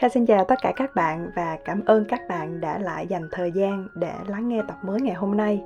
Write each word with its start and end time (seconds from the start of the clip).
Kha 0.00 0.08
xin 0.08 0.26
chào 0.26 0.44
tất 0.44 0.58
cả 0.62 0.72
các 0.76 0.94
bạn 0.94 1.30
và 1.36 1.58
cảm 1.64 1.82
ơn 1.86 2.04
các 2.08 2.20
bạn 2.28 2.60
đã 2.60 2.78
lại 2.78 3.06
dành 3.06 3.28
thời 3.32 3.52
gian 3.52 3.88
để 3.94 4.12
lắng 4.26 4.48
nghe 4.48 4.62
tập 4.68 4.78
mới 4.82 5.00
ngày 5.00 5.14
hôm 5.14 5.36
nay. 5.36 5.62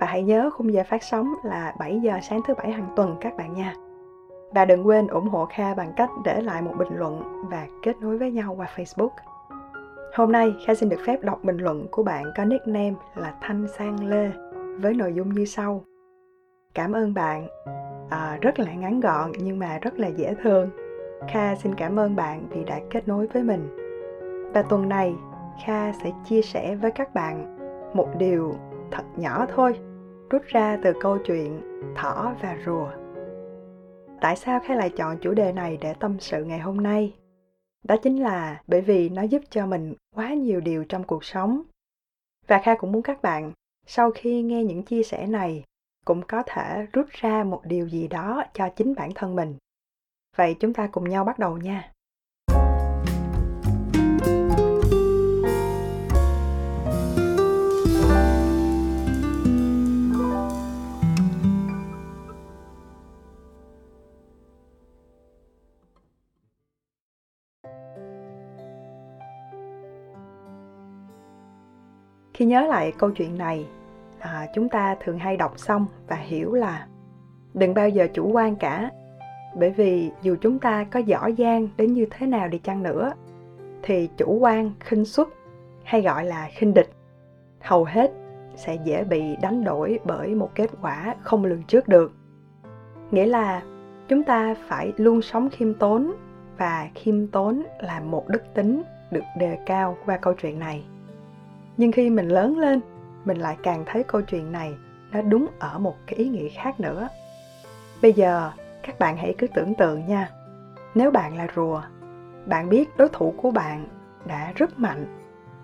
Và 0.00 0.06
hãy 0.06 0.22
nhớ 0.22 0.50
khung 0.54 0.72
giờ 0.72 0.82
phát 0.88 1.02
sóng 1.02 1.34
là 1.44 1.74
7 1.78 2.00
giờ 2.02 2.12
sáng 2.22 2.40
thứ 2.46 2.54
bảy 2.54 2.72
hàng 2.72 2.92
tuần 2.96 3.16
các 3.20 3.36
bạn 3.36 3.54
nha. 3.54 3.74
Và 4.54 4.64
đừng 4.64 4.86
quên 4.86 5.06
ủng 5.06 5.28
hộ 5.28 5.46
Kha 5.46 5.74
bằng 5.74 5.92
cách 5.96 6.10
để 6.24 6.40
lại 6.40 6.62
một 6.62 6.74
bình 6.78 6.88
luận 6.96 7.22
và 7.50 7.66
kết 7.82 7.96
nối 8.00 8.18
với 8.18 8.30
nhau 8.30 8.54
qua 8.58 8.68
Facebook. 8.76 9.10
Hôm 10.14 10.32
nay 10.32 10.54
Kha 10.66 10.74
xin 10.74 10.88
được 10.88 11.00
phép 11.06 11.22
đọc 11.22 11.44
bình 11.44 11.56
luận 11.56 11.86
của 11.90 12.02
bạn 12.02 12.24
có 12.36 12.44
nickname 12.44 12.94
là 13.14 13.34
Thanh 13.40 13.66
Sang 13.78 14.08
Lê 14.08 14.30
với 14.80 14.94
nội 14.94 15.12
dung 15.14 15.34
như 15.34 15.44
sau. 15.44 15.84
Cảm 16.74 16.92
ơn 16.92 17.14
bạn, 17.14 17.48
à, 18.10 18.38
rất 18.40 18.58
là 18.58 18.72
ngắn 18.72 19.00
gọn 19.00 19.32
nhưng 19.38 19.58
mà 19.58 19.78
rất 19.78 19.98
là 19.98 20.08
dễ 20.08 20.34
thương 20.42 20.70
Kha 21.28 21.56
xin 21.56 21.74
cảm 21.74 21.98
ơn 21.98 22.16
bạn 22.16 22.48
vì 22.50 22.64
đã 22.64 22.80
kết 22.90 23.08
nối 23.08 23.26
với 23.26 23.42
mình. 23.42 23.68
Và 24.54 24.62
tuần 24.62 24.88
này, 24.88 25.14
Kha 25.64 25.92
sẽ 25.92 26.10
chia 26.24 26.42
sẻ 26.42 26.76
với 26.76 26.90
các 26.90 27.14
bạn 27.14 27.58
một 27.94 28.08
điều 28.18 28.54
thật 28.90 29.04
nhỏ 29.16 29.46
thôi, 29.54 29.78
rút 30.30 30.42
ra 30.46 30.78
từ 30.82 30.92
câu 31.00 31.18
chuyện 31.18 31.60
thỏ 31.96 32.34
và 32.42 32.56
rùa. 32.66 32.88
Tại 34.20 34.36
sao 34.36 34.60
Kha 34.60 34.74
lại 34.74 34.90
chọn 34.90 35.18
chủ 35.20 35.34
đề 35.34 35.52
này 35.52 35.78
để 35.80 35.94
tâm 35.94 36.16
sự 36.20 36.44
ngày 36.44 36.58
hôm 36.58 36.76
nay? 36.76 37.14
Đó 37.84 37.96
chính 37.96 38.22
là 38.22 38.60
bởi 38.66 38.80
vì 38.80 39.08
nó 39.08 39.22
giúp 39.22 39.42
cho 39.50 39.66
mình 39.66 39.94
quá 40.14 40.34
nhiều 40.34 40.60
điều 40.60 40.84
trong 40.84 41.04
cuộc 41.04 41.24
sống. 41.24 41.62
Và 42.46 42.60
Kha 42.64 42.74
cũng 42.74 42.92
muốn 42.92 43.02
các 43.02 43.22
bạn, 43.22 43.52
sau 43.86 44.10
khi 44.10 44.42
nghe 44.42 44.64
những 44.64 44.82
chia 44.82 45.02
sẻ 45.02 45.26
này, 45.26 45.64
cũng 46.04 46.22
có 46.28 46.42
thể 46.46 46.86
rút 46.92 47.06
ra 47.10 47.44
một 47.44 47.60
điều 47.64 47.88
gì 47.88 48.08
đó 48.08 48.44
cho 48.54 48.68
chính 48.68 48.94
bản 48.94 49.10
thân 49.14 49.36
mình 49.36 49.56
Vậy 50.36 50.56
chúng 50.60 50.74
ta 50.74 50.86
cùng 50.86 51.08
nhau 51.08 51.24
bắt 51.24 51.38
đầu 51.38 51.56
nha. 51.56 51.92
khi 72.34 72.44
nhớ 72.44 72.66
lại 72.66 72.92
câu 72.98 73.10
chuyện 73.10 73.38
này 73.38 73.66
à, 74.18 74.46
chúng 74.54 74.68
ta 74.68 74.96
thường 75.00 75.18
hay 75.18 75.36
đọc 75.36 75.58
xong 75.58 75.86
và 76.08 76.16
hiểu 76.16 76.52
là 76.52 76.86
đừng 77.54 77.74
bao 77.74 77.88
giờ 77.88 78.08
chủ 78.14 78.30
quan 78.32 78.56
cả 78.56 78.90
bởi 79.54 79.70
vì 79.70 80.10
dù 80.22 80.36
chúng 80.40 80.58
ta 80.58 80.84
có 80.84 81.00
giỏi 81.00 81.34
giang 81.38 81.68
đến 81.76 81.92
như 81.92 82.06
thế 82.10 82.26
nào 82.26 82.48
đi 82.48 82.58
chăng 82.58 82.82
nữa, 82.82 83.12
thì 83.82 84.08
chủ 84.16 84.38
quan, 84.40 84.72
khinh 84.80 85.04
suất 85.04 85.28
hay 85.84 86.02
gọi 86.02 86.24
là 86.24 86.48
khinh 86.52 86.74
địch, 86.74 86.90
hầu 87.60 87.84
hết 87.84 88.12
sẽ 88.56 88.78
dễ 88.84 89.04
bị 89.04 89.36
đánh 89.42 89.64
đổi 89.64 89.98
bởi 90.04 90.34
một 90.34 90.50
kết 90.54 90.70
quả 90.82 91.14
không 91.22 91.44
lường 91.44 91.62
trước 91.62 91.88
được. 91.88 92.12
Nghĩa 93.10 93.26
là 93.26 93.62
chúng 94.08 94.24
ta 94.24 94.54
phải 94.68 94.92
luôn 94.96 95.22
sống 95.22 95.50
khiêm 95.50 95.74
tốn 95.74 96.12
và 96.58 96.88
khiêm 96.94 97.26
tốn 97.26 97.62
là 97.80 98.00
một 98.00 98.28
đức 98.28 98.42
tính 98.54 98.82
được 99.10 99.24
đề 99.38 99.58
cao 99.66 99.96
qua 100.06 100.16
câu 100.16 100.34
chuyện 100.34 100.58
này. 100.58 100.84
Nhưng 101.76 101.92
khi 101.92 102.10
mình 102.10 102.28
lớn 102.28 102.58
lên, 102.58 102.80
mình 103.24 103.36
lại 103.36 103.56
càng 103.62 103.82
thấy 103.86 104.02
câu 104.02 104.22
chuyện 104.22 104.52
này 104.52 104.74
nó 105.12 105.22
đúng 105.22 105.46
ở 105.58 105.78
một 105.78 105.96
cái 106.06 106.18
ý 106.18 106.28
nghĩa 106.28 106.48
khác 106.48 106.80
nữa. 106.80 107.08
Bây 108.02 108.12
giờ 108.12 108.50
các 108.82 108.98
bạn 108.98 109.16
hãy 109.16 109.34
cứ 109.38 109.46
tưởng 109.46 109.74
tượng 109.74 110.06
nha. 110.06 110.30
Nếu 110.94 111.10
bạn 111.10 111.36
là 111.36 111.46
rùa, 111.56 111.82
bạn 112.46 112.68
biết 112.68 112.96
đối 112.96 113.08
thủ 113.08 113.34
của 113.36 113.50
bạn 113.50 113.86
đã 114.26 114.52
rất 114.54 114.78
mạnh, 114.78 115.06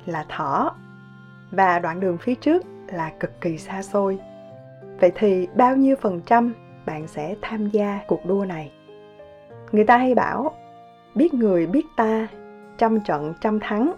là 0.07 0.25
thỏ. 0.29 0.75
Và 1.51 1.79
đoạn 1.79 2.01
đường 2.01 2.19
phía 2.19 2.35
trước 2.35 2.63
là 2.89 3.13
cực 3.21 3.41
kỳ 3.41 3.59
xa 3.59 3.83
xôi. 3.83 4.19
Vậy 5.01 5.13
thì 5.15 5.49
bao 5.55 5.77
nhiêu 5.77 5.97
phần 6.01 6.21
trăm 6.27 6.55
bạn 6.87 7.07
sẽ 7.07 7.35
tham 7.43 7.71
gia 7.71 8.01
cuộc 8.07 8.27
đua 8.27 8.45
này? 8.45 8.73
Người 9.73 9.85
ta 9.85 9.97
hay 9.97 10.15
bảo, 10.15 10.53
biết 11.15 11.35
người 11.35 11.67
biết 11.67 11.87
ta, 11.97 12.29
trăm 12.79 13.01
trận 13.01 13.35
trăm 13.41 13.61
thắng. 13.61 13.93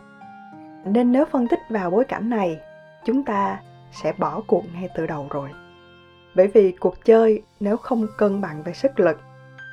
Nên 0.85 1.13
nếu 1.13 1.25
phân 1.25 1.49
tích 1.49 1.61
vào 1.69 1.91
bối 1.91 2.05
cảnh 2.05 2.31
này, 2.31 2.61
chúng 3.05 3.25
ta 3.25 3.61
sẽ 3.93 4.13
bỏ 4.19 4.43
cuộc 4.47 4.65
ngay 4.75 4.89
từ 4.95 5.07
đầu 5.07 5.27
rồi 5.31 5.51
bởi 6.35 6.47
vì 6.47 6.73
cuộc 6.73 7.05
chơi 7.05 7.43
nếu 7.61 7.77
không 7.77 8.07
cân 8.19 8.41
bằng 8.41 8.63
về 8.63 8.73
sức 8.73 9.01
lực 9.01 9.21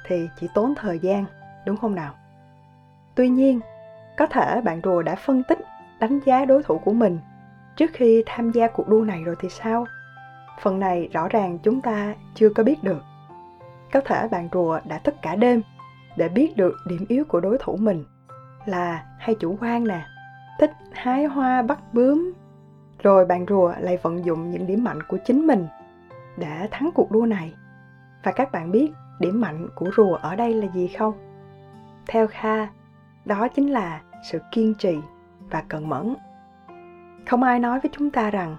thì 0.06 0.29
chỉ 0.40 0.47
tốn 0.53 0.73
thời 0.75 1.00
gian, 1.00 1.25
đúng 1.66 1.78
không 1.78 1.95
nào? 1.95 2.13
Tuy 3.16 3.29
nhiên, 3.29 3.59
có 4.18 4.25
thể 4.25 4.62
bạn 4.62 4.81
rùa 4.84 5.01
đã 5.01 5.16
phân 5.16 5.44
tích, 5.44 5.59
đánh 6.00 6.19
giá 6.25 6.46
đối 6.46 6.63
thủ 6.63 6.78
của 6.78 6.94
mình 6.94 7.19
trước 7.75 7.91
khi 7.94 8.23
tham 8.25 8.51
gia 8.51 8.67
cuộc 8.67 8.88
đua 8.88 9.01
này 9.01 9.23
rồi 9.23 9.35
thì 9.40 9.50
sao? 9.50 9.85
Phần 10.62 10.79
này 10.79 11.09
rõ 11.13 11.28
ràng 11.28 11.57
chúng 11.63 11.81
ta 11.81 12.13
chưa 12.35 12.50
có 12.50 12.63
biết 12.63 12.84
được. 12.84 13.03
Có 13.94 14.01
thể 14.06 14.28
bạn 14.28 14.50
rùa 14.53 14.79
đã 14.85 14.97
thức 14.97 15.16
cả 15.22 15.35
đêm 15.35 15.62
để 16.17 16.29
biết 16.29 16.57
được 16.57 16.73
điểm 16.88 17.06
yếu 17.07 17.23
của 17.25 17.40
đối 17.40 17.57
thủ 17.57 17.78
mình 17.78 18.03
là 18.66 19.06
hay 19.19 19.35
chủ 19.40 19.57
quan 19.62 19.88
nè, 19.88 20.06
thích 20.59 20.72
hái 20.94 21.25
hoa 21.25 21.62
bắt 21.62 21.94
bướm. 21.94 22.34
Rồi 23.03 23.25
bạn 23.25 23.46
rùa 23.50 23.73
lại 23.79 23.97
vận 23.97 24.25
dụng 24.25 24.51
những 24.51 24.67
điểm 24.67 24.84
mạnh 24.84 25.03
của 25.03 25.17
chính 25.25 25.47
mình 25.47 25.67
để 26.38 26.68
thắng 26.72 26.90
cuộc 26.96 27.12
đua 27.12 27.25
này. 27.25 27.53
Và 28.24 28.31
các 28.31 28.52
bạn 28.52 28.72
biết 28.72 28.92
điểm 29.20 29.42
mạnh 29.42 29.68
của 29.75 29.92
rùa 29.98 30.14
ở 30.14 30.36
đây 30.36 30.53
là 30.53 30.68
gì 30.74 30.88
không? 30.88 31.14
Theo 32.08 32.28
Kha, 32.28 32.68
đó 33.25 33.48
chính 33.48 33.72
là 33.72 34.02
sự 34.31 34.40
kiên 34.52 34.74
trì 34.74 34.97
và 35.50 35.64
cần 35.68 35.90
mẫn. 35.90 36.16
Không 37.28 37.44
ai 37.44 37.59
nói 37.59 37.80
với 37.80 37.92
chúng 37.94 38.09
ta 38.09 38.30
rằng 38.30 38.58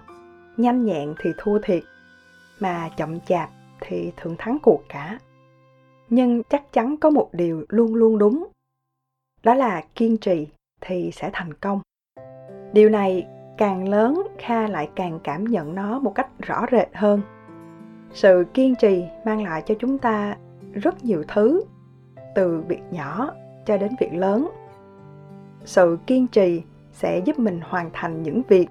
nhanh 0.57 0.85
nhẹn 0.85 1.13
thì 1.19 1.29
thua 1.37 1.59
thiệt, 1.59 1.83
mà 2.59 2.89
chậm 2.97 3.19
chạp 3.19 3.49
thì 3.81 4.11
thường 4.17 4.35
thắng 4.37 4.57
cuộc 4.63 4.83
cả. 4.89 5.19
Nhưng 6.09 6.43
chắc 6.43 6.73
chắn 6.73 6.97
có 6.97 7.09
một 7.09 7.29
điều 7.33 7.65
luôn 7.69 7.95
luôn 7.95 8.17
đúng, 8.17 8.47
đó 9.43 9.53
là 9.53 9.81
kiên 9.95 10.17
trì 10.17 10.47
thì 10.81 11.11
sẽ 11.13 11.29
thành 11.33 11.53
công. 11.53 11.81
Điều 12.73 12.89
này 12.89 13.27
càng 13.57 13.89
lớn 13.89 14.27
Kha 14.37 14.67
lại 14.67 14.89
càng 14.95 15.19
cảm 15.23 15.43
nhận 15.43 15.75
nó 15.75 15.99
một 15.99 16.11
cách 16.15 16.27
rõ 16.39 16.65
rệt 16.71 16.87
hơn 16.93 17.21
sự 18.13 18.45
kiên 18.53 18.75
trì 18.75 19.03
mang 19.25 19.43
lại 19.43 19.63
cho 19.65 19.75
chúng 19.79 19.97
ta 19.97 20.37
rất 20.73 21.05
nhiều 21.05 21.23
thứ, 21.27 21.63
từ 22.35 22.63
việc 22.67 22.81
nhỏ 22.91 23.31
cho 23.65 23.77
đến 23.77 23.91
việc 23.99 24.13
lớn. 24.13 24.49
Sự 25.65 25.97
kiên 26.07 26.27
trì 26.27 26.61
sẽ 26.91 27.19
giúp 27.19 27.39
mình 27.39 27.59
hoàn 27.63 27.89
thành 27.93 28.23
những 28.23 28.41
việc, 28.47 28.67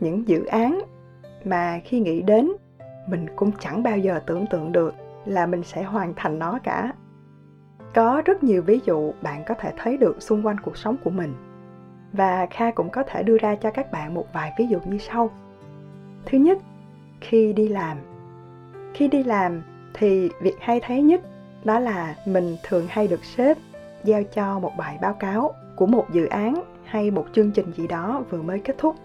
những 0.00 0.28
dự 0.28 0.44
án 0.44 0.82
mà 1.44 1.80
khi 1.84 2.00
nghĩ 2.00 2.22
đến, 2.22 2.52
mình 3.06 3.26
cũng 3.36 3.50
chẳng 3.60 3.82
bao 3.82 3.98
giờ 3.98 4.20
tưởng 4.26 4.46
tượng 4.46 4.72
được 4.72 4.94
là 5.24 5.46
mình 5.46 5.62
sẽ 5.62 5.82
hoàn 5.82 6.12
thành 6.16 6.38
nó 6.38 6.58
cả. 6.62 6.92
Có 7.94 8.22
rất 8.24 8.42
nhiều 8.42 8.62
ví 8.62 8.80
dụ 8.84 9.12
bạn 9.22 9.42
có 9.46 9.54
thể 9.54 9.72
thấy 9.76 9.96
được 9.96 10.22
xung 10.22 10.46
quanh 10.46 10.60
cuộc 10.60 10.76
sống 10.76 10.96
của 11.04 11.10
mình, 11.10 11.34
và 12.12 12.46
kha 12.50 12.70
cũng 12.70 12.90
có 12.90 13.02
thể 13.02 13.22
đưa 13.22 13.38
ra 13.38 13.54
cho 13.54 13.70
các 13.70 13.92
bạn 13.92 14.14
một 14.14 14.26
vài 14.32 14.52
ví 14.58 14.66
dụ 14.66 14.78
như 14.84 14.98
sau. 14.98 15.30
Thứ 16.26 16.38
nhất, 16.38 16.58
khi 17.20 17.52
đi 17.52 17.68
làm 17.68 17.96
khi 18.94 19.08
đi 19.08 19.22
làm 19.22 19.62
thì 19.94 20.30
việc 20.40 20.56
hay 20.60 20.80
thấy 20.80 21.02
nhất 21.02 21.20
đó 21.64 21.78
là 21.78 22.14
mình 22.26 22.56
thường 22.62 22.86
hay 22.88 23.08
được 23.08 23.24
sếp 23.24 23.58
giao 24.04 24.22
cho 24.22 24.58
một 24.58 24.72
bài 24.76 24.98
báo 25.02 25.14
cáo 25.14 25.54
của 25.76 25.86
một 25.86 26.06
dự 26.12 26.26
án 26.26 26.62
hay 26.84 27.10
một 27.10 27.26
chương 27.32 27.50
trình 27.50 27.72
gì 27.72 27.86
đó 27.86 28.22
vừa 28.30 28.42
mới 28.42 28.58
kết 28.58 28.74
thúc. 28.78 28.96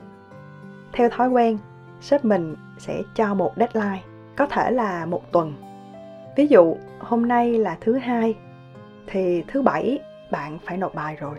Theo 0.94 1.09
thói 1.09 1.30
quen, 1.30 1.58
sếp 2.02 2.26
mình 2.26 2.56
sẽ 2.78 3.02
cho 3.16 3.34
một 3.34 3.53
deadline, 3.56 4.03
có 4.36 4.46
thể 4.46 4.72
là 4.72 5.06
một 5.06 5.31
tuần. 5.31 5.53
Ví 6.35 6.47
dụ, 6.47 6.78
hôm 7.00 7.28
nay 7.28 7.53
là 7.53 7.78
thứ 7.82 7.97
hai, 7.97 8.35
thì 9.08 9.44
thứ 9.47 9.61
bảy 9.61 10.00
bạn 10.32 10.59
phải 10.66 10.78
nộp 10.78 10.96
bài 10.96 11.17
rồi. 11.20 11.38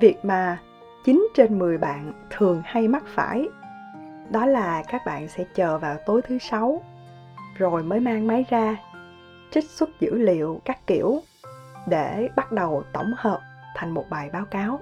Việc 0.00 0.24
mà 0.24 0.58
9 1.04 1.28
trên 1.34 1.58
10 1.58 1.78
bạn 1.78 2.12
thường 2.30 2.62
hay 2.64 2.88
mắc 2.88 3.04
phải 3.06 3.48
đó 4.30 4.46
là 4.46 4.82
các 4.88 5.02
bạn 5.06 5.28
sẽ 5.28 5.44
chờ 5.54 5.78
vào 5.78 5.96
tối 6.06 6.22
thứ 6.22 6.38
sáu 6.38 6.82
rồi 7.58 7.82
mới 7.82 8.00
mang 8.00 8.26
máy 8.26 8.44
ra, 8.50 8.76
trích 9.50 9.70
xuất 9.70 10.00
dữ 10.00 10.18
liệu 10.18 10.60
các 10.64 10.86
kiểu 10.86 11.20
để 11.86 12.28
bắt 12.36 12.52
đầu 12.52 12.82
tổng 12.92 13.14
hợp 13.16 13.40
thành 13.74 13.90
một 13.90 14.04
bài 14.10 14.30
báo 14.32 14.44
cáo. 14.44 14.80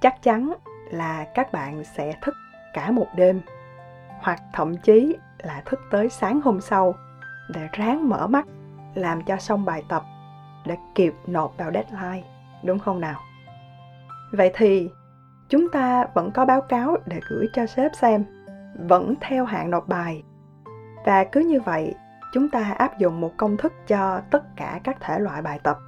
Chắc 0.00 0.22
chắn 0.22 0.52
là 0.90 1.26
các 1.34 1.52
bạn 1.52 1.84
sẽ 1.84 2.14
thức 2.22 2.34
cả 2.74 2.90
một 2.90 3.06
đêm, 3.16 3.40
hoặc 4.20 4.42
thậm 4.52 4.76
chí 4.76 5.16
là 5.38 5.62
thức 5.64 5.80
tới 5.90 6.08
sáng 6.08 6.40
hôm 6.40 6.60
sau 6.60 6.94
để 7.54 7.68
ráng 7.72 8.08
mở 8.08 8.26
mắt, 8.26 8.46
làm 8.94 9.24
cho 9.24 9.36
xong 9.36 9.64
bài 9.64 9.82
tập 9.88 10.02
để 10.66 10.76
kịp 10.94 11.14
nộp 11.26 11.56
vào 11.56 11.70
deadline, 11.72 12.28
đúng 12.64 12.78
không 12.78 13.00
nào? 13.00 13.20
Vậy 14.32 14.50
thì 14.54 14.90
chúng 15.48 15.68
ta 15.68 16.06
vẫn 16.14 16.30
có 16.30 16.44
báo 16.44 16.60
cáo 16.60 16.96
để 17.06 17.20
gửi 17.28 17.46
cho 17.52 17.66
sếp 17.66 17.94
xem, 17.94 18.24
vẫn 18.88 19.14
theo 19.20 19.44
hạn 19.44 19.70
nộp 19.70 19.88
bài 19.88 20.22
và 21.04 21.24
cứ 21.24 21.40
như 21.40 21.60
vậy, 21.60 21.94
chúng 22.32 22.48
ta 22.48 22.74
áp 22.78 22.98
dụng 22.98 23.20
một 23.20 23.32
công 23.36 23.56
thức 23.56 23.72
cho 23.86 24.20
tất 24.30 24.56
cả 24.56 24.80
các 24.84 24.96
thể 25.00 25.18
loại 25.18 25.42
bài 25.42 25.60
tập. 25.62 25.78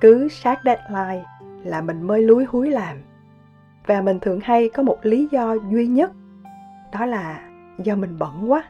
Cứ 0.00 0.28
sát 0.28 0.60
deadline 0.64 1.24
là 1.64 1.80
mình 1.80 2.02
mới 2.02 2.22
lúi 2.22 2.44
húi 2.44 2.70
làm. 2.70 2.96
Và 3.86 4.00
mình 4.00 4.20
thường 4.20 4.40
hay 4.40 4.70
có 4.74 4.82
một 4.82 4.98
lý 5.02 5.28
do 5.30 5.54
duy 5.70 5.86
nhất, 5.86 6.10
đó 6.92 7.06
là 7.06 7.50
do 7.78 7.96
mình 7.96 8.18
bận 8.18 8.52
quá. 8.52 8.64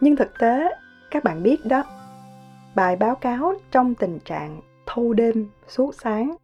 Nhưng 0.00 0.16
thực 0.16 0.38
tế, 0.38 0.70
các 1.10 1.24
bạn 1.24 1.42
biết 1.42 1.66
đó, 1.66 1.84
bài 2.74 2.96
báo 2.96 3.14
cáo 3.14 3.54
trong 3.70 3.94
tình 3.94 4.18
trạng 4.24 4.60
thâu 4.86 5.12
đêm, 5.12 5.48
suốt 5.68 5.94
sáng 5.94 6.36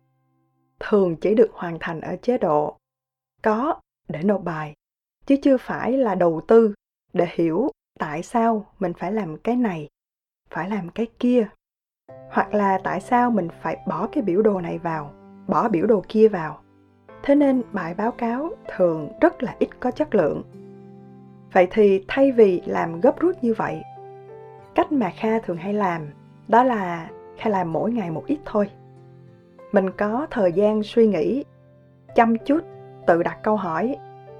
thường 0.80 1.16
chỉ 1.16 1.34
được 1.34 1.50
hoàn 1.52 1.76
thành 1.80 2.00
ở 2.00 2.16
chế 2.22 2.38
độ 2.38 2.76
có 3.42 3.80
để 4.08 4.22
nộp 4.22 4.44
bài, 4.44 4.74
chứ 5.26 5.36
chưa 5.42 5.56
phải 5.56 5.92
là 5.92 6.14
đầu 6.14 6.40
tư 6.48 6.74
để 7.12 7.26
hiểu 7.30 7.70
tại 7.98 8.22
sao 8.22 8.66
mình 8.78 8.92
phải 8.98 9.12
làm 9.12 9.36
cái 9.36 9.56
này, 9.56 9.88
phải 10.50 10.70
làm 10.70 10.88
cái 10.88 11.06
kia. 11.18 11.48
Hoặc 12.30 12.54
là 12.54 12.78
tại 12.84 13.00
sao 13.00 13.30
mình 13.30 13.48
phải 13.62 13.76
bỏ 13.86 14.08
cái 14.12 14.22
biểu 14.22 14.42
đồ 14.42 14.60
này 14.60 14.78
vào, 14.78 15.12
bỏ 15.46 15.68
biểu 15.68 15.86
đồ 15.86 16.04
kia 16.08 16.28
vào. 16.28 16.60
Thế 17.22 17.34
nên 17.34 17.62
bài 17.72 17.94
báo 17.94 18.12
cáo 18.12 18.50
thường 18.76 19.08
rất 19.20 19.42
là 19.42 19.56
ít 19.58 19.68
có 19.80 19.90
chất 19.90 20.14
lượng. 20.14 20.42
Vậy 21.52 21.68
thì 21.70 22.04
thay 22.08 22.32
vì 22.32 22.62
làm 22.66 23.00
gấp 23.00 23.20
rút 23.20 23.36
như 23.42 23.54
vậy, 23.54 23.82
cách 24.74 24.92
mà 24.92 25.12
kha 25.16 25.38
thường 25.38 25.56
hay 25.56 25.74
làm 25.74 26.06
đó 26.48 26.62
là 26.62 27.10
kha 27.38 27.50
làm 27.50 27.72
mỗi 27.72 27.92
ngày 27.92 28.10
một 28.10 28.24
ít 28.26 28.38
thôi. 28.44 28.70
Mình 29.72 29.90
có 29.90 30.26
thời 30.30 30.52
gian 30.52 30.82
suy 30.82 31.06
nghĩ, 31.06 31.44
chăm 32.14 32.36
chút, 32.38 32.60
tự 33.06 33.22
đặt 33.22 33.38
câu 33.42 33.56
hỏi 33.56 33.96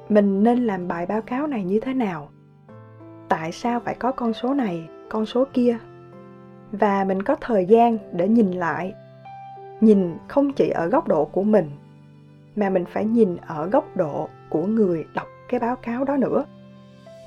mình 0.08 0.42
nên 0.42 0.58
làm 0.66 0.88
bài 0.88 1.06
báo 1.06 1.22
cáo 1.22 1.46
này 1.46 1.64
như 1.64 1.80
thế 1.80 1.94
nào? 1.94 2.28
Tại 3.28 3.52
sao 3.52 3.80
phải 3.80 3.94
có 3.94 4.12
con 4.12 4.32
số 4.32 4.54
này, 4.54 4.88
con 5.08 5.26
số 5.26 5.44
kia. 5.52 5.78
Và 6.72 7.04
mình 7.04 7.22
có 7.22 7.36
thời 7.40 7.66
gian 7.66 7.98
để 8.12 8.28
nhìn 8.28 8.50
lại. 8.50 8.94
Nhìn 9.80 10.16
không 10.28 10.52
chỉ 10.52 10.68
ở 10.68 10.86
góc 10.86 11.08
độ 11.08 11.24
của 11.24 11.42
mình, 11.42 11.70
mà 12.56 12.70
mình 12.70 12.84
phải 12.84 13.04
nhìn 13.04 13.36
ở 13.46 13.66
góc 13.66 13.96
độ 13.96 14.28
của 14.48 14.66
người 14.66 15.06
đọc 15.14 15.26
cái 15.48 15.60
báo 15.60 15.76
cáo 15.76 16.04
đó 16.04 16.16
nữa. 16.16 16.44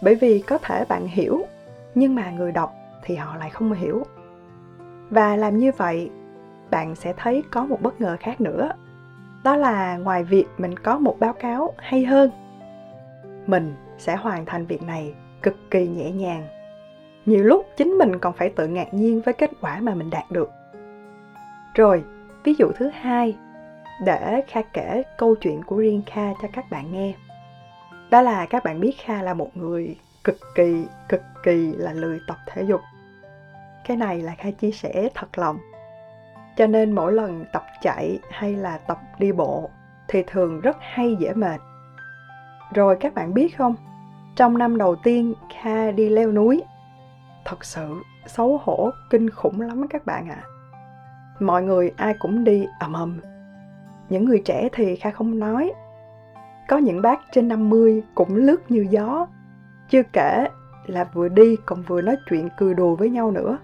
Bởi 0.02 0.16
vì 0.16 0.42
có 0.42 0.58
thể 0.58 0.86
bạn 0.90 1.08
hiểu, 1.08 1.42
nhưng 1.96 2.16
mà 2.16 2.32
người 2.32 2.52
đọc 2.52 2.74
thì 3.04 3.16
họ 3.16 3.38
lại 3.38 3.50
không 3.50 3.74
hiểu. 3.74 4.04
Và 5.10 5.36
làm 5.36 5.58
như 5.58 5.72
vậy, 5.78 6.10
bạn 6.72 6.96
sẽ 6.96 7.14
thấy 7.18 7.44
có 7.52 7.66
một 7.66 7.82
bất 7.82 8.02
ngờ 8.02 8.18
khác 8.20 8.42
nữa. 8.42 8.72
Đó 9.44 9.56
là 9.56 9.98
ngoài 9.98 10.24
việc 10.24 10.46
mình 10.58 10.78
có 10.80 11.00
một 11.00 11.20
báo 11.20 11.34
cáo 11.34 11.74
hay 11.78 12.06
hơn, 12.06 12.32
mình 13.48 13.76
sẽ 13.98 14.16
hoàn 14.16 14.46
thành 14.46 14.66
việc 14.66 14.84
này 14.84 15.14
cực 15.42 15.72
kỳ 15.72 15.88
nhẹ 15.88 16.12
nhàng. 16.12 16.48
Nhiều 17.26 17.44
lúc 17.44 17.66
chính 17.78 17.90
mình 17.90 18.20
còn 18.20 18.34
phải 18.34 18.50
tự 18.50 18.68
ngạc 18.68 18.94
nhiên 18.94 19.22
với 19.22 19.34
kết 19.34 19.52
quả 19.62 19.80
mà 19.80 19.94
mình 19.94 20.10
đạt 20.10 20.32
được. 20.32 20.52
Rồi, 21.76 22.04
ví 22.44 22.56
dụ 22.58 22.72
thứ 22.76 22.90
hai, 22.90 23.38
để 24.06 24.42
kha 24.48 24.62
kể 24.62 25.04
câu 25.18 25.36
chuyện 25.36 25.64
của 25.64 25.78
riêng 25.78 26.02
kha 26.06 26.34
cho 26.42 26.48
các 26.54 26.66
bạn 26.72 26.94
nghe. 26.94 27.14
Đó 28.10 28.22
là 28.22 28.46
các 28.46 28.64
bạn 28.64 28.80
biết 28.80 28.94
kha 29.06 29.22
là 29.22 29.34
một 29.34 29.58
người 29.58 29.96
cực 30.24 30.38
kỳ 30.56 30.86
cực 31.10 31.22
kỳ 31.44 31.74
là 31.78 31.94
lười 31.94 32.20
tập 32.28 32.38
thể 32.48 32.64
dục. 32.64 32.82
Cái 33.88 33.98
này 33.98 34.22
là 34.22 34.36
kha 34.38 34.52
chia 34.52 34.72
sẻ 34.72 35.10
thật 35.16 35.38
lòng. 35.38 35.58
Cho 36.58 36.68
nên 36.68 36.92
mỗi 36.92 37.14
lần 37.14 37.46
tập 37.54 37.64
chạy 37.82 38.20
hay 38.32 38.56
là 38.56 38.78
tập 38.78 39.00
đi 39.20 39.32
bộ 39.32 39.70
thì 40.08 40.24
thường 40.28 40.62
rất 40.62 40.78
hay 40.80 41.16
dễ 41.20 41.34
mệt. 41.34 41.62
Rồi 42.74 42.98
các 43.00 43.14
bạn 43.14 43.34
biết 43.34 43.58
không? 43.58 43.76
Trong 44.36 44.58
năm 44.58 44.78
đầu 44.78 44.96
tiên 44.96 45.34
kha 45.62 45.92
đi 45.92 46.10
leo 46.10 46.32
núi, 46.32 46.64
thật 47.46 47.66
sự 47.66 48.02
xấu 48.26 48.62
hổ, 48.64 48.90
kinh 49.10 49.30
khủng 49.30 49.62
lắm 49.62 49.88
các 49.88 50.06
bạn 50.06 50.30
ạ. 50.30 50.44
À. 50.44 50.48
mọi 51.40 51.64
người 51.64 51.92
ai 51.98 52.14
cũng 52.20 52.44
đi 52.44 52.68
ầm 52.80 52.94
ầm. 52.94 53.20
Những 54.10 54.26
người 54.26 54.42
trẻ 54.46 54.70
thì 54.72 54.96
kha 54.96 55.12
không 55.12 55.40
nói. 55.40 55.74
Có 56.68 56.78
những 56.78 57.02
bác 57.02 57.20
trên 57.32 57.48
50 57.48 58.04
cũng 58.16 58.36
lướt 58.36 58.72
như 58.72 58.88
gió. 58.90 59.28
Chưa 59.90 60.04
kể 60.14 60.48
là 60.86 61.04
vừa 61.14 61.28
đi 61.28 61.56
còn 61.66 61.82
vừa 61.82 62.02
nói 62.02 62.16
chuyện 62.30 62.50
cười 62.58 62.74
đùa 62.74 62.96
với 62.96 63.10
nhau 63.10 63.32
nữa. 63.32 63.58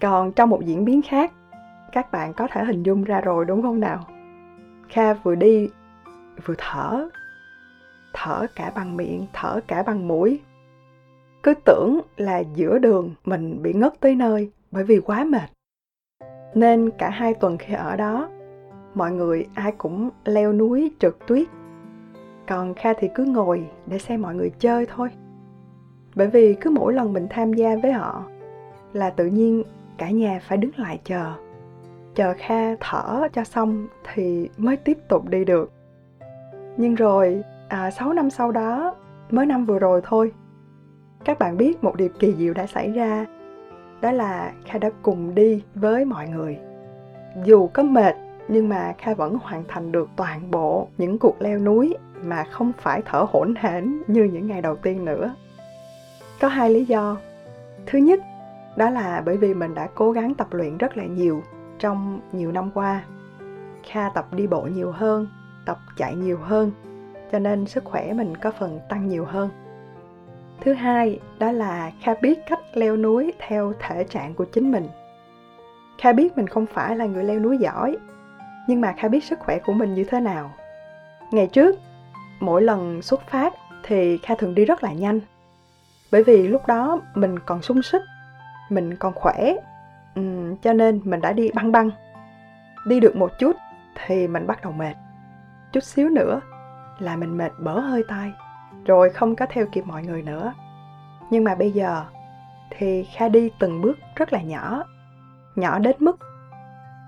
Còn 0.00 0.32
trong 0.32 0.50
một 0.50 0.64
diễn 0.64 0.84
biến 0.84 1.02
khác, 1.02 1.32
các 1.92 2.12
bạn 2.12 2.32
có 2.34 2.48
thể 2.50 2.64
hình 2.64 2.82
dung 2.82 3.04
ra 3.04 3.20
rồi 3.20 3.44
đúng 3.44 3.62
không 3.62 3.80
nào? 3.80 3.98
Kha 4.88 5.14
vừa 5.14 5.34
đi, 5.34 5.68
vừa 6.44 6.54
thở 6.58 7.08
thở 8.22 8.46
cả 8.56 8.72
bằng 8.74 8.96
miệng, 8.96 9.26
thở 9.32 9.60
cả 9.66 9.82
bằng 9.82 10.08
mũi. 10.08 10.40
Cứ 11.42 11.54
tưởng 11.64 12.00
là 12.16 12.38
giữa 12.38 12.78
đường 12.78 13.14
mình 13.24 13.62
bị 13.62 13.72
ngất 13.72 14.00
tới 14.00 14.14
nơi 14.14 14.50
bởi 14.70 14.84
vì 14.84 15.00
quá 15.00 15.24
mệt. 15.24 15.50
Nên 16.54 16.90
cả 16.98 17.10
hai 17.10 17.34
tuần 17.34 17.58
khi 17.58 17.74
ở 17.74 17.96
đó, 17.96 18.28
mọi 18.94 19.12
người 19.12 19.46
ai 19.54 19.72
cũng 19.72 20.10
leo 20.24 20.52
núi 20.52 20.92
trượt 20.98 21.14
tuyết. 21.26 21.48
Còn 22.48 22.74
kha 22.74 22.92
thì 22.98 23.08
cứ 23.14 23.24
ngồi 23.24 23.64
để 23.86 23.98
xem 23.98 24.22
mọi 24.22 24.34
người 24.34 24.50
chơi 24.58 24.86
thôi. 24.86 25.08
Bởi 26.14 26.26
vì 26.26 26.54
cứ 26.54 26.70
mỗi 26.70 26.94
lần 26.94 27.12
mình 27.12 27.26
tham 27.30 27.52
gia 27.52 27.76
với 27.82 27.92
họ 27.92 28.24
là 28.92 29.10
tự 29.10 29.26
nhiên 29.26 29.62
cả 29.98 30.10
nhà 30.10 30.40
phải 30.42 30.58
đứng 30.58 30.70
lại 30.76 31.00
chờ. 31.04 31.32
Chờ 32.14 32.34
kha 32.38 32.76
thở 32.80 33.28
cho 33.32 33.44
xong 33.44 33.86
thì 34.14 34.48
mới 34.56 34.76
tiếp 34.76 34.98
tục 35.08 35.28
đi 35.28 35.44
được. 35.44 35.72
Nhưng 36.76 36.94
rồi 36.94 37.42
à, 37.68 37.90
6 37.90 38.12
năm 38.12 38.30
sau 38.30 38.52
đó 38.52 38.94
mới 39.30 39.46
năm 39.46 39.64
vừa 39.64 39.78
rồi 39.78 40.00
thôi. 40.04 40.32
Các 41.24 41.38
bạn 41.38 41.56
biết 41.56 41.84
một 41.84 41.96
điều 41.96 42.08
kỳ 42.18 42.34
diệu 42.34 42.54
đã 42.54 42.66
xảy 42.66 42.92
ra 42.92 43.26
đó 44.00 44.12
là 44.12 44.52
kha 44.64 44.78
đã 44.78 44.90
cùng 45.02 45.34
đi 45.34 45.64
với 45.74 46.04
mọi 46.04 46.28
người. 46.28 46.58
Dù 47.44 47.68
có 47.68 47.82
mệt 47.82 48.16
nhưng 48.48 48.68
mà 48.68 48.94
kha 48.98 49.14
vẫn 49.14 49.38
hoàn 49.42 49.64
thành 49.68 49.92
được 49.92 50.08
toàn 50.16 50.50
bộ 50.50 50.88
những 50.98 51.18
cuộc 51.18 51.42
leo 51.42 51.58
núi 51.58 51.96
mà 52.22 52.44
không 52.50 52.72
phải 52.78 53.02
thở 53.06 53.26
hổn 53.30 53.54
hển 53.58 54.02
như 54.06 54.24
những 54.24 54.46
ngày 54.46 54.62
đầu 54.62 54.76
tiên 54.76 55.04
nữa. 55.04 55.34
Có 56.40 56.48
hai 56.48 56.70
lý 56.70 56.84
do. 56.84 57.16
Thứ 57.86 57.98
nhất 57.98 58.20
đó 58.76 58.90
là 58.90 59.22
bởi 59.26 59.36
vì 59.36 59.54
mình 59.54 59.74
đã 59.74 59.88
cố 59.94 60.12
gắng 60.12 60.34
tập 60.34 60.48
luyện 60.50 60.78
rất 60.78 60.96
là 60.96 61.04
nhiều 61.04 61.42
trong 61.78 62.20
nhiều 62.32 62.52
năm 62.52 62.70
qua. 62.74 63.04
Kha 63.82 64.08
tập 64.14 64.26
đi 64.32 64.46
bộ 64.46 64.62
nhiều 64.62 64.92
hơn 64.92 65.26
tập 65.68 65.78
chạy 65.96 66.14
nhiều 66.16 66.38
hơn 66.42 66.70
cho 67.32 67.38
nên 67.38 67.66
sức 67.66 67.84
khỏe 67.84 68.12
mình 68.12 68.36
có 68.36 68.50
phần 68.50 68.80
tăng 68.88 69.08
nhiều 69.08 69.24
hơn. 69.24 69.50
Thứ 70.60 70.72
hai 70.72 71.20
đó 71.38 71.52
là 71.52 71.90
kha 72.02 72.14
biết 72.22 72.38
cách 72.48 72.60
leo 72.74 72.96
núi 72.96 73.32
theo 73.38 73.72
thể 73.78 74.04
trạng 74.04 74.34
của 74.34 74.44
chính 74.44 74.72
mình. 74.72 74.88
Kha 75.98 76.12
biết 76.12 76.36
mình 76.36 76.46
không 76.46 76.66
phải 76.66 76.96
là 76.96 77.06
người 77.06 77.24
leo 77.24 77.40
núi 77.40 77.58
giỏi 77.58 77.96
nhưng 78.68 78.80
mà 78.80 78.94
kha 78.96 79.08
biết 79.08 79.24
sức 79.24 79.38
khỏe 79.38 79.58
của 79.58 79.72
mình 79.72 79.94
như 79.94 80.04
thế 80.04 80.20
nào. 80.20 80.50
Ngày 81.30 81.46
trước 81.46 81.78
mỗi 82.40 82.62
lần 82.62 83.02
xuất 83.02 83.20
phát 83.28 83.54
thì 83.82 84.18
kha 84.18 84.34
thường 84.34 84.54
đi 84.54 84.64
rất 84.64 84.82
là 84.84 84.92
nhanh. 84.92 85.20
Bởi 86.12 86.22
vì 86.22 86.48
lúc 86.48 86.66
đó 86.66 87.00
mình 87.14 87.38
còn 87.38 87.62
sung 87.62 87.82
sức 87.82 88.02
mình 88.68 88.96
còn 88.96 89.12
khỏe 89.14 89.54
ừ, 90.14 90.22
cho 90.62 90.72
nên 90.72 91.00
mình 91.04 91.20
đã 91.20 91.32
đi 91.32 91.50
băng 91.54 91.72
băng. 91.72 91.90
Đi 92.86 93.00
được 93.00 93.16
một 93.16 93.30
chút 93.38 93.56
thì 94.06 94.28
mình 94.28 94.46
bắt 94.46 94.62
đầu 94.62 94.72
mệt. 94.72 94.94
Chút 95.72 95.82
xíu 95.82 96.08
nữa 96.08 96.40
là 96.98 97.16
mình 97.16 97.38
mệt 97.38 97.52
bở 97.58 97.80
hơi 97.80 98.04
tay, 98.08 98.32
rồi 98.84 99.10
không 99.10 99.36
có 99.36 99.46
theo 99.50 99.66
kịp 99.72 99.86
mọi 99.86 100.02
người 100.02 100.22
nữa. 100.22 100.52
Nhưng 101.30 101.44
mà 101.44 101.54
bây 101.54 101.70
giờ 101.70 102.04
thì 102.70 103.04
kha 103.04 103.28
đi 103.28 103.50
từng 103.58 103.82
bước 103.82 103.98
rất 104.16 104.32
là 104.32 104.42
nhỏ 104.42 104.84
nhỏ 105.56 105.78
đến 105.78 105.96
mức 105.98 106.18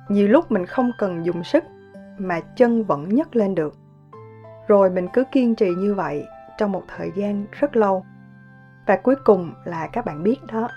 nhiều 0.09 0.29
lúc 0.29 0.53
mình 0.53 0.67
không 0.67 0.91
cần 0.99 1.25
dùng 1.25 1.45
sức 1.45 1.65
mà 2.19 2.41
chân 2.41 2.85
vẫn 2.85 3.09
nhấc 3.09 3.37
lên 3.37 3.55
được. 3.55 3.75
Rồi 4.69 4.91
mình 4.91 5.09
cứ 5.13 5.25
kiên 5.33 5.55
trì 5.55 5.71
như 5.75 5.95
vậy 5.95 6.27
trong 6.59 6.73
một 6.73 6.83
thời 6.97 7.13
gian 7.15 7.47
rất 7.53 7.77
lâu. 7.77 8.05
Và 8.87 8.97
cuối 8.97 9.17
cùng 9.25 9.53
là 9.65 9.87
các 9.87 10.05
bạn 10.05 10.23
biết 10.23 10.37
đó, 10.53 10.69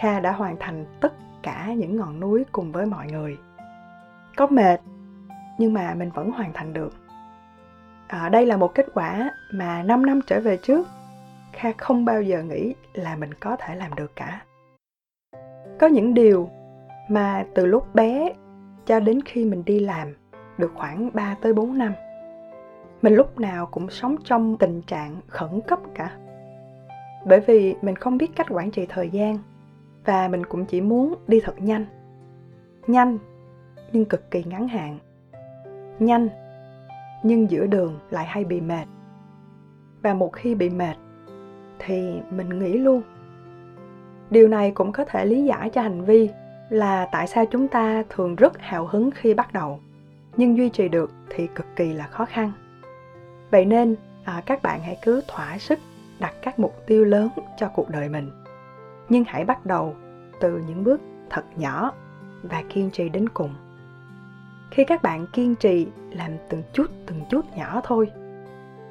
kha 0.00 0.20
đã 0.20 0.32
hoàn 0.32 0.56
thành 0.60 0.86
tất 1.00 1.12
cả 1.42 1.72
những 1.76 1.96
ngọn 1.96 2.20
núi 2.20 2.44
cùng 2.52 2.72
với 2.72 2.86
mọi 2.86 3.06
người. 3.06 3.38
Có 4.36 4.46
mệt, 4.46 4.80
nhưng 5.58 5.72
mà 5.72 5.94
mình 5.94 6.10
vẫn 6.10 6.30
hoàn 6.30 6.52
thành 6.52 6.72
được 6.72 6.94
à, 8.12 8.28
đây 8.28 8.46
là 8.46 8.56
một 8.56 8.74
kết 8.74 8.86
quả 8.94 9.30
mà 9.52 9.82
5 9.82 10.06
năm 10.06 10.20
trở 10.26 10.40
về 10.40 10.56
trước 10.56 10.88
kha 11.52 11.72
không 11.78 12.04
bao 12.04 12.22
giờ 12.22 12.42
nghĩ 12.42 12.74
là 12.92 13.16
mình 13.16 13.34
có 13.34 13.56
thể 13.56 13.74
làm 13.74 13.94
được 13.94 14.16
cả. 14.16 14.42
Có 15.80 15.86
những 15.86 16.14
điều 16.14 16.50
mà 17.08 17.44
từ 17.54 17.66
lúc 17.66 17.94
bé 17.94 18.32
cho 18.86 19.00
đến 19.00 19.20
khi 19.24 19.44
mình 19.44 19.64
đi 19.64 19.80
làm 19.80 20.14
được 20.58 20.72
khoảng 20.74 21.10
3 21.12 21.36
tới 21.42 21.52
4 21.52 21.78
năm 21.78 21.92
mình 23.02 23.14
lúc 23.14 23.40
nào 23.40 23.66
cũng 23.66 23.90
sống 23.90 24.16
trong 24.24 24.56
tình 24.58 24.82
trạng 24.82 25.16
khẩn 25.26 25.60
cấp 25.66 25.78
cả. 25.94 26.16
Bởi 27.26 27.40
vì 27.40 27.74
mình 27.82 27.96
không 27.96 28.18
biết 28.18 28.30
cách 28.36 28.46
quản 28.50 28.70
trị 28.70 28.86
thời 28.88 29.10
gian 29.10 29.38
và 30.04 30.28
mình 30.28 30.46
cũng 30.46 30.64
chỉ 30.64 30.80
muốn 30.80 31.14
đi 31.26 31.40
thật 31.44 31.54
nhanh. 31.58 31.86
Nhanh 32.86 33.18
nhưng 33.92 34.04
cực 34.04 34.30
kỳ 34.30 34.44
ngắn 34.44 34.68
hạn. 34.68 34.98
Nhanh 35.98 36.28
nhưng 37.22 37.50
giữa 37.50 37.66
đường 37.66 37.98
lại 38.10 38.26
hay 38.26 38.44
bị 38.44 38.60
mệt. 38.60 38.84
Và 40.02 40.14
một 40.14 40.32
khi 40.32 40.54
bị 40.54 40.70
mệt 40.70 40.96
thì 41.78 42.20
mình 42.30 42.58
nghĩ 42.58 42.78
luôn. 42.78 43.02
Điều 44.30 44.48
này 44.48 44.70
cũng 44.70 44.92
có 44.92 45.04
thể 45.04 45.24
lý 45.24 45.44
giải 45.44 45.70
cho 45.70 45.82
hành 45.82 46.04
vi 46.04 46.30
là 46.68 47.08
tại 47.12 47.26
sao 47.26 47.44
chúng 47.46 47.68
ta 47.68 48.02
thường 48.08 48.36
rất 48.36 48.58
hào 48.58 48.86
hứng 48.86 49.10
khi 49.10 49.34
bắt 49.34 49.52
đầu 49.52 49.80
nhưng 50.36 50.56
duy 50.56 50.68
trì 50.68 50.88
được 50.88 51.10
thì 51.30 51.46
cực 51.46 51.66
kỳ 51.76 51.92
là 51.92 52.06
khó 52.06 52.24
khăn. 52.24 52.52
Vậy 53.50 53.64
nên 53.64 53.96
à, 54.24 54.42
các 54.46 54.62
bạn 54.62 54.80
hãy 54.80 54.98
cứ 55.02 55.22
thỏa 55.28 55.58
sức 55.58 55.78
đặt 56.18 56.34
các 56.42 56.58
mục 56.58 56.74
tiêu 56.86 57.04
lớn 57.04 57.28
cho 57.56 57.68
cuộc 57.68 57.90
đời 57.90 58.08
mình. 58.08 58.30
Nhưng 59.08 59.24
hãy 59.26 59.44
bắt 59.44 59.66
đầu 59.66 59.96
từ 60.40 60.62
những 60.68 60.84
bước 60.84 61.00
thật 61.30 61.44
nhỏ 61.56 61.92
và 62.42 62.62
kiên 62.68 62.90
trì 62.90 63.08
đến 63.08 63.28
cùng 63.28 63.54
khi 64.72 64.84
các 64.84 65.02
bạn 65.02 65.26
kiên 65.32 65.54
trì 65.54 65.86
làm 66.12 66.30
từng 66.48 66.62
chút 66.72 66.86
từng 67.06 67.20
chút 67.28 67.56
nhỏ 67.56 67.80
thôi. 67.84 68.10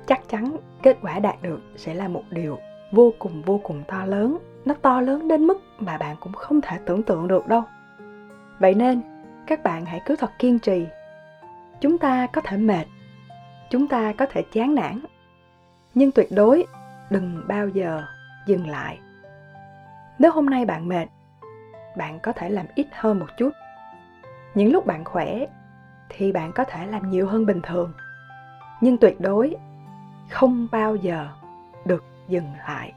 Chắc 0.08 0.22
chắn 0.30 0.56
kết 0.84 0.98
quả 1.02 1.20
đạt 1.20 1.36
được 1.42 1.62
sẽ 1.76 1.94
là 1.94 2.08
một 2.08 2.24
điều 2.30 2.58
vô 2.92 3.14
cùng 3.20 3.42
vô 3.42 3.60
cùng 3.64 3.84
to 3.88 4.06
lớn. 4.06 4.38
Nó 4.66 4.74
to 4.82 5.02
lớn 5.02 5.28
đến 5.28 5.48
mức 5.48 5.62
mà 5.80 5.98
bạn 5.98 6.16
cũng 6.20 6.34
không 6.34 6.62
thể 6.62 6.78
tưởng 6.86 7.04
tượng 7.04 7.28
được 7.28 7.48
đâu. 7.48 7.64
Vậy 8.60 8.74
nên, 8.74 9.02
các 9.48 9.64
bạn 9.64 9.86
hãy 9.86 10.02
cứ 10.06 10.16
thật 10.16 10.32
kiên 10.40 10.60
trì. 10.60 10.86
Chúng 11.80 11.98
ta 11.98 12.28
có 12.28 12.42
thể 12.42 12.58
mệt, 12.58 12.86
chúng 13.70 13.88
ta 13.88 14.14
có 14.18 14.26
thể 14.26 14.44
chán 14.52 14.76
nản. 14.76 15.00
Nhưng 15.94 16.12
tuyệt 16.12 16.28
đối 16.32 16.66
đừng 17.10 17.44
bao 17.48 17.68
giờ 17.68 18.04
dừng 18.48 18.68
lại. 18.68 19.00
Nếu 20.20 20.32
hôm 20.32 20.46
nay 20.46 20.66
bạn 20.66 20.88
mệt, 20.88 21.08
bạn 21.98 22.20
có 22.20 22.32
thể 22.32 22.50
làm 22.50 22.66
ít 22.76 22.88
hơn 22.92 23.20
một 23.20 23.28
chút. 23.38 23.50
Những 24.56 24.72
lúc 24.72 24.86
bạn 24.86 25.04
khỏe 25.06 25.46
thì 26.14 26.32
bạn 26.32 26.52
có 26.52 26.64
thể 26.64 26.86
làm 26.86 27.10
nhiều 27.10 27.28
hơn 27.28 27.46
bình 27.46 27.62
thường. 27.64 27.92
Nhưng 28.82 28.98
tuyệt 28.98 29.22
đối 29.22 29.56
không 30.30 30.68
bao 30.72 30.96
giờ 30.96 31.28
được 31.86 32.04
dừng 32.28 32.54
lại. 32.68 32.94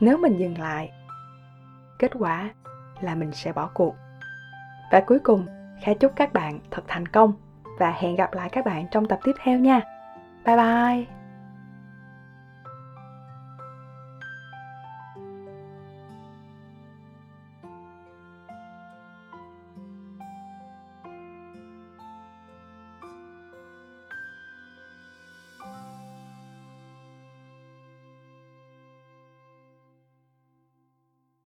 Nếu 0.00 0.18
mình 0.18 0.38
dừng 0.38 0.58
lại, 0.58 0.90
kết 1.98 2.10
quả 2.18 2.50
là 3.00 3.14
mình 3.14 3.32
sẽ 3.32 3.52
bỏ 3.52 3.70
cuộc. 3.74 3.94
Và 4.92 5.00
cuối 5.06 5.18
cùng 5.18 5.46
khẽ 5.80 5.94
chúc 5.94 6.12
các 6.16 6.32
bạn 6.32 6.58
thật 6.70 6.82
thành 6.88 7.08
công 7.08 7.32
và 7.78 7.90
hẹn 7.90 8.16
gặp 8.16 8.34
lại 8.34 8.48
các 8.48 8.64
bạn 8.64 8.86
trong 8.90 9.06
tập 9.06 9.18
tiếp 9.24 9.32
theo 9.44 9.58
nha. 9.58 9.80
Bye 10.46 10.56
bye! 10.56 11.13